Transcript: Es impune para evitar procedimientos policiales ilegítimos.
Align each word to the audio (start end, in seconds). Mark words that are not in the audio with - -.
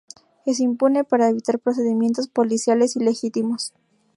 Es 0.47 0.59
impune 0.59 1.03
para 1.03 1.29
evitar 1.29 1.59
procedimientos 1.59 2.27
policiales 2.27 2.95
ilegítimos. 2.95 3.71